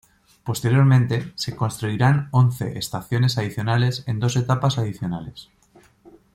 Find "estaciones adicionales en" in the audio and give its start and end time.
2.79-4.19